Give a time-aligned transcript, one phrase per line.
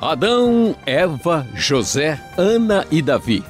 [0.00, 3.42] Adão, Eva, José, Ana e Davi.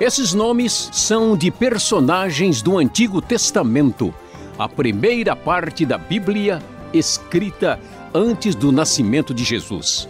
[0.00, 4.14] Esses nomes são de personagens do Antigo Testamento,
[4.58, 7.78] a primeira parte da Bíblia escrita
[8.14, 10.08] antes do nascimento de Jesus.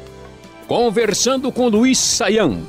[0.69, 2.63] Conversando com Luiz Saião,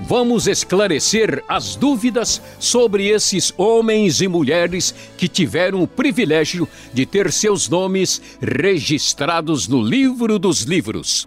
[0.00, 7.32] vamos esclarecer as dúvidas sobre esses homens e mulheres que tiveram o privilégio de ter
[7.32, 11.26] seus nomes registrados no livro dos livros.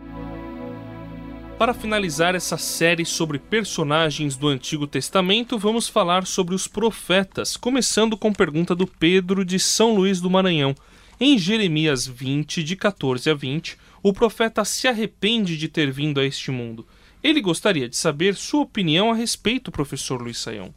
[1.57, 8.15] Para finalizar essa série sobre personagens do Antigo Testamento, vamos falar sobre os profetas, começando
[8.15, 10.73] com pergunta do Pedro de São Luís do Maranhão.
[11.19, 16.25] Em Jeremias 20, de 14 a 20, o profeta se arrepende de ter vindo a
[16.25, 16.87] este mundo.
[17.23, 20.73] Ele gostaria de saber sua opinião a respeito, professor Luiz Saião.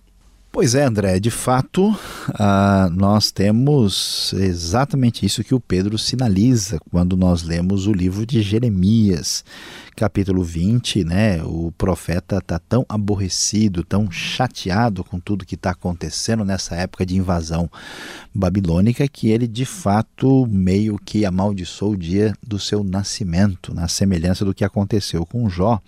[0.52, 7.16] Pois é, André, de fato, uh, nós temos exatamente isso que o Pedro sinaliza quando
[7.16, 9.42] nós lemos o livro de Jeremias
[9.94, 16.44] capítulo 20, né, o profeta está tão aborrecido, tão chateado com tudo que está acontecendo
[16.44, 17.70] nessa época de invasão
[18.34, 24.44] babilônica que ele de fato meio que amaldiçoou o dia do seu nascimento, na semelhança
[24.44, 25.80] do que aconteceu com Jó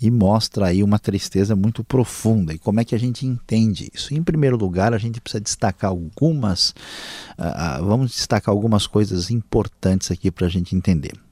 [0.00, 2.52] e mostra aí uma tristeza muito profunda.
[2.52, 4.14] E como é que a gente entende isso?
[4.14, 6.70] Em primeiro lugar, a gente precisa destacar algumas,
[7.38, 11.25] uh, vamos destacar algumas coisas importantes aqui para a gente entender.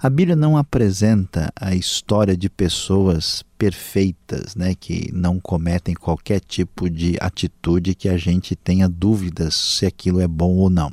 [0.00, 6.90] A Bíblia não apresenta a história de pessoas perfeitas, né, que não cometem qualquer tipo
[6.90, 10.92] de atitude que a gente tenha dúvidas se aquilo é bom ou não.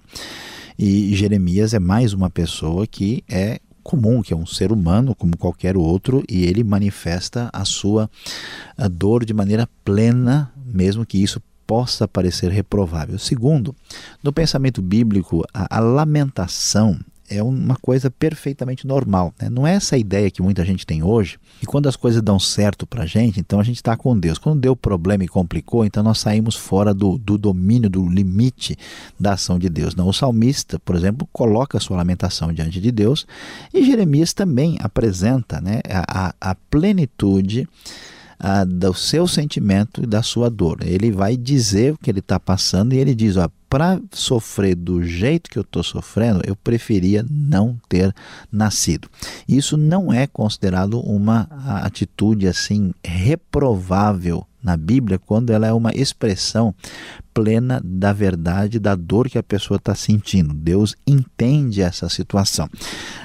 [0.78, 5.38] E Jeremias é mais uma pessoa que é comum, que é um ser humano como
[5.38, 8.10] qualquer outro, e ele manifesta a sua
[8.92, 13.20] dor de maneira plena, mesmo que isso possa parecer reprovável.
[13.20, 13.76] Segundo,
[14.24, 19.34] no pensamento bíblico, a, a lamentação é uma coisa perfeitamente normal.
[19.42, 19.50] Né?
[19.50, 22.86] Não é essa ideia que muita gente tem hoje, e quando as coisas dão certo
[22.86, 24.38] para a gente, então a gente está com Deus.
[24.38, 28.78] Quando deu problema e complicou, então nós saímos fora do, do domínio, do limite
[29.20, 29.96] da ação de Deus.
[29.96, 33.26] Não, o salmista, por exemplo, coloca a sua lamentação diante de Deus,
[33.74, 37.68] e Jeremias também apresenta né, a, a plenitude
[38.68, 40.80] do seu sentimento e da sua dor.
[40.82, 45.02] Ele vai dizer o que ele está passando e ele diz: ó, para sofrer do
[45.02, 48.14] jeito que eu estou sofrendo, eu preferia não ter
[48.52, 49.10] nascido.
[49.50, 51.48] Isso não é considerado uma
[51.82, 56.74] atitude assim reprovável na Bíblia quando ela é uma expressão
[57.34, 60.54] plena da verdade, da dor que a pessoa está sentindo.
[60.54, 62.70] Deus entende essa situação.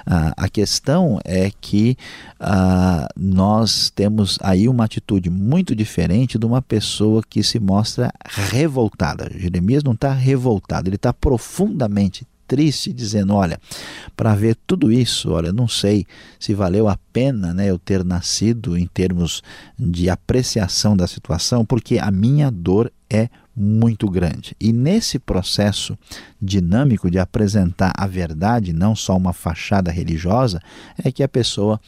[0.06, 1.96] Ah, a questão é que
[2.40, 9.30] ah, nós temos aí uma atitude muito diferente de uma pessoa que se mostra revoltada.
[9.34, 13.60] Jeremias não está revoltado, ele está profundamente triste, dizendo: Olha,
[14.16, 16.06] para ver tudo isso, olha, não sei
[16.40, 19.42] se valeu a pena né, eu ter nascido em termos
[19.78, 23.28] de apreciação da situação, porque a minha dor é
[23.58, 24.54] muito grande.
[24.60, 25.98] E nesse processo
[26.40, 30.60] dinâmico de apresentar a verdade, não só uma fachada religiosa,
[31.02, 31.80] é que a pessoa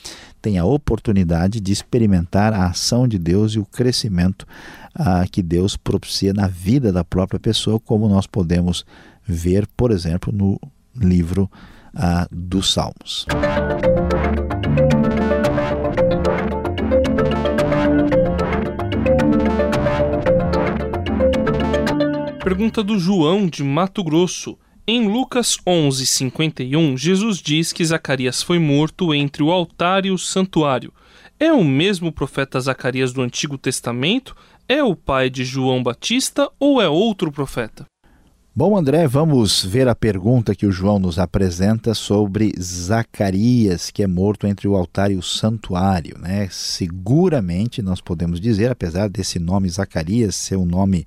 [0.42, 4.46] tem a oportunidade de experimentar a ação de Deus e o crescimento
[4.94, 8.84] ah, que Deus propicia na vida da própria pessoa, como nós podemos
[9.30, 10.60] ver, por exemplo, no
[10.94, 11.50] livro
[11.94, 13.26] ah, dos Salmos.
[22.42, 24.58] Pergunta do João de Mato Grosso.
[24.86, 30.92] Em Lucas 11:51, Jesus diz que Zacarias foi morto entre o altar e o santuário.
[31.38, 34.34] É o mesmo profeta Zacarias do Antigo Testamento?
[34.68, 37.86] É o pai de João Batista ou é outro profeta?
[38.52, 44.08] Bom, André, vamos ver a pergunta que o João nos apresenta sobre Zacarias, que é
[44.08, 46.18] morto entre o altar e o santuário.
[46.18, 46.48] Né?
[46.50, 51.06] Seguramente nós podemos dizer, apesar desse nome Zacarias ser um nome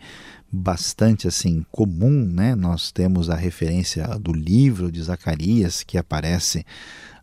[0.56, 2.53] bastante assim comum, né?
[2.53, 6.64] Nós temos a referência do livro de Zacarias que aparece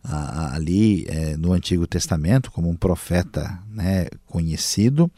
[0.03, 5.09] ah, ali é, no Antigo Testamento como um profeta né, conhecido.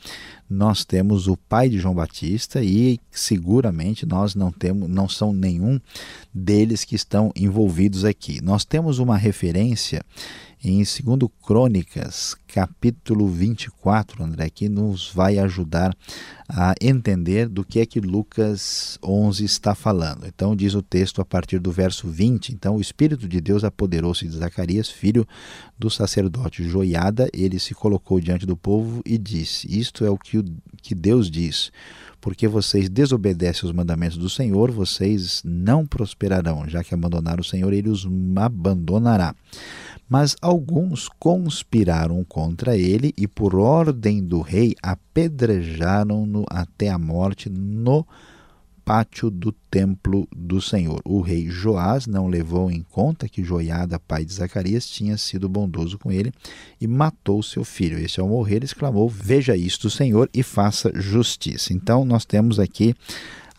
[0.48, 5.80] Nós temos o pai de João Batista e seguramente nós não temos, não são nenhum
[6.32, 8.42] deles que estão envolvidos aqui.
[8.44, 10.04] Nós temos uma referência
[10.64, 15.94] em 2 Crônicas, capítulo 24, André, que nos vai ajudar
[16.48, 20.26] a entender do que é que Lucas 11 está falando.
[20.26, 24.26] Então, diz o texto a partir do verso 20: Então, o Espírito de Deus apoderou-se
[24.26, 25.28] de Zacarias, filho
[25.78, 27.30] do sacerdote Joiada.
[27.34, 30.46] Ele se colocou diante do povo e disse: Isto é o que, o,
[30.82, 31.72] que Deus diz
[32.22, 37.74] porque vocês desobedecem os mandamentos do Senhor, vocês não prosperarão, já que abandonaram o Senhor,
[37.74, 38.08] ele os
[38.38, 39.36] abandonará.
[40.14, 48.06] Mas alguns conspiraram contra ele e, por ordem do rei, apedrejaram-no até a morte no
[48.86, 51.02] pátio do templo do Senhor.
[51.04, 55.98] O rei Joás não levou em conta que Joiada, pai de Zacarias, tinha sido bondoso
[55.98, 56.32] com ele
[56.80, 57.98] e matou seu filho.
[57.98, 61.74] Este, ao morrer, exclamou: Veja isto, Senhor, e faça justiça.
[61.74, 62.94] Então, nós temos aqui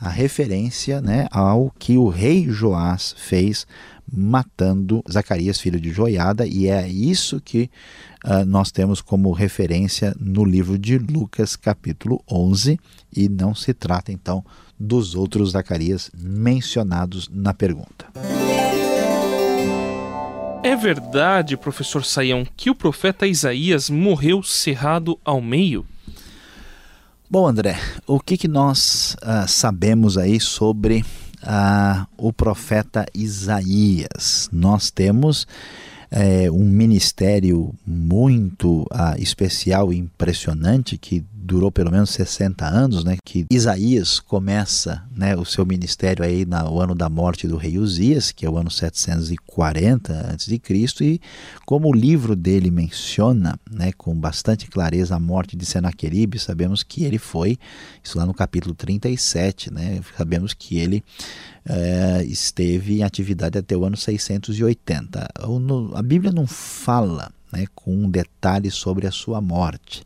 [0.00, 3.66] a referência né, ao que o rei Joás fez
[4.10, 7.70] matando Zacarias, filho de Joiada, e é isso que
[8.24, 12.78] uh, nós temos como referência no livro de Lucas, capítulo 11,
[13.14, 14.44] e não se trata então
[14.78, 18.06] dos outros Zacarias mencionados na pergunta.
[20.62, 25.86] É verdade, professor Saião, que o profeta Isaías morreu cerrado ao meio?
[27.34, 27.76] Bom, André,
[28.06, 31.04] o que, que nós uh, sabemos aí sobre
[31.42, 34.48] uh, o profeta Isaías?
[34.52, 35.44] Nós temos
[36.12, 43.18] é, um ministério muito uh, especial e impressionante que durou pelo menos 60 anos, né,
[43.22, 48.32] que Isaías começa né, o seu ministério aí no ano da morte do rei Uzias,
[48.32, 50.60] que é o ano 740 a.C.,
[51.00, 51.20] e
[51.66, 57.04] como o livro dele menciona né, com bastante clareza a morte de Senaqueribe, sabemos que
[57.04, 57.58] ele foi,
[58.02, 61.04] isso lá no capítulo 37, né, sabemos que ele
[61.66, 65.28] é, esteve em atividade até o ano 680.
[65.94, 70.02] A Bíblia não fala né, com um detalhe sobre a sua morte.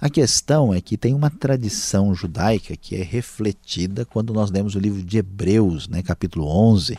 [0.00, 4.78] A questão é que tem uma tradição judaica que é refletida quando nós lemos o
[4.78, 6.96] livro de Hebreus, né, capítulo 11,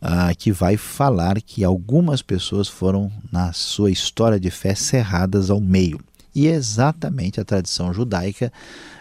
[0.00, 5.60] ah, que vai falar que algumas pessoas foram, na sua história de fé, cerradas ao
[5.60, 5.98] meio.
[6.34, 8.52] E exatamente a tradição judaica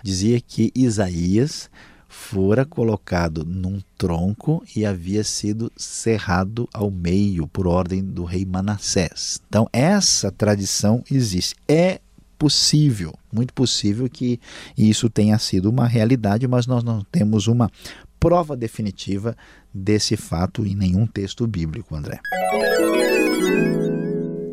[0.04, 1.70] dizia que Isaías
[2.12, 9.42] fora colocado num tronco e havia sido cerrado ao meio por ordem do rei Manassés.
[9.48, 11.56] Então, essa tradição existe.
[11.70, 12.02] É
[12.38, 14.40] possível, muito possível que
[14.78, 17.72] isso tenha sido uma realidade, mas nós não temos uma
[18.20, 19.36] prova definitiva
[19.74, 22.20] desse fato em nenhum texto bíblico, André.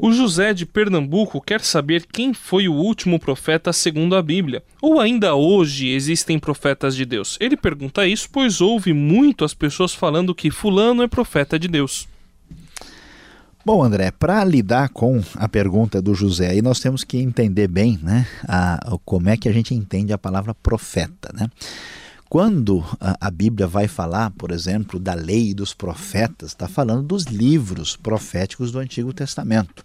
[0.00, 5.00] O José de Pernambuco quer saber quem foi o último profeta segundo a Bíblia, ou
[5.00, 7.36] ainda hoje existem profetas de Deus.
[7.40, 12.06] Ele pergunta isso pois ouve muito as pessoas falando que Fulano é profeta de Deus.
[13.64, 17.98] Bom, André, para lidar com a pergunta do José, aí nós temos que entender bem
[18.00, 21.30] né, a, como é que a gente entende a palavra profeta.
[21.34, 21.50] Né?
[22.28, 27.96] Quando a, Bíblia vai falar, por exemplo, da lei dos profetas, está falando dos livros
[27.96, 29.82] proféticos do Antigo Testamento.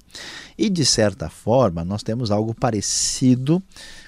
[0.58, 3.64] E, de certa forma, nós temos algo parecido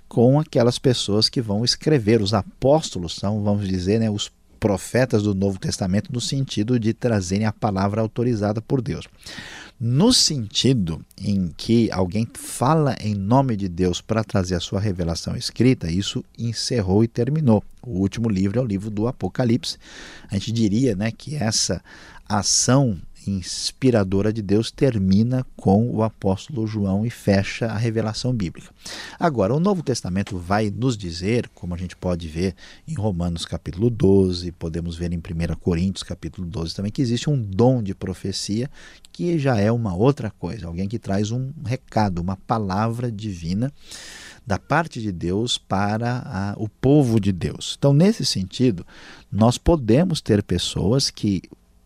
[0.09, 2.21] com aquelas pessoas que vão escrever.
[2.21, 4.29] Os apóstolos são, vamos dizer, né, os
[4.59, 9.07] profetas do Novo Testamento, no sentido de trazerem a palavra autorizada por Deus
[9.79, 15.35] no sentido em que alguém fala em nome de Deus para trazer a sua revelação
[15.35, 17.63] escrita, isso encerrou e terminou.
[17.81, 19.77] O último livro é o livro do Apocalipse.
[20.29, 21.83] A gente diria né, que essa
[22.27, 28.69] ação inspiradora de Deus termina com o apóstolo João e fecha a revelação bíblica.
[29.19, 32.55] Agora, o Novo Testamento vai nos dizer, como a gente pode ver
[32.87, 37.41] em Romanos capítulo 12, podemos ver em 1 Coríntios capítulo 12 também, que existe um
[37.41, 38.69] dom de profecia
[39.11, 43.71] que já é uma outra coisa, alguém que traz um recado, uma palavra divina
[44.45, 47.75] da parte de Deus para a, o povo de Deus.
[47.77, 48.85] Então, nesse sentido,
[49.31, 51.41] nós podemos ter pessoas que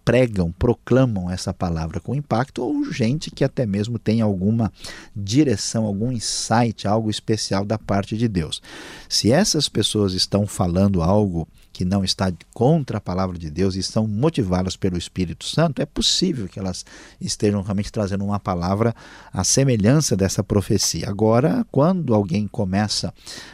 [0.09, 4.73] pregam, proclamam essa palavra com impacto, ou gente que até mesmo tem alguma
[5.15, 8.59] direção, algum insight, algo especial da parte de Deus.
[9.07, 13.79] Se essas pessoas estão falando algo que não está contra a palavra de Deus e
[13.79, 16.85] estão motivadas pelo Espírito Santo, é possível que elas
[17.21, 18.93] estejam realmente trazendo uma palavra
[19.31, 21.07] à semelhança dessa profecia.
[21.07, 23.13] Agora, quando alguém começa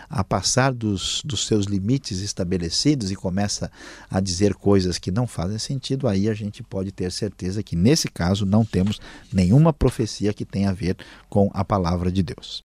[0.10, 3.70] a passar dos, dos seus limites estabelecidos e começa
[4.10, 8.08] a dizer coisas que não fazem sentido, aí a gente pode ter certeza que nesse
[8.08, 9.00] caso não temos
[9.32, 10.96] nenhuma profecia que tenha a ver
[11.30, 12.64] com a palavra de Deus.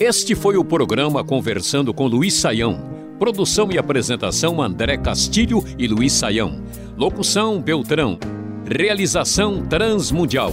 [0.00, 2.98] Este foi o programa Conversando com Luiz Saião.
[3.18, 6.62] Produção e apresentação André Castilho e Luiz Saião.
[6.96, 8.18] Locução Beltrão.
[8.64, 10.52] Realização Transmundial.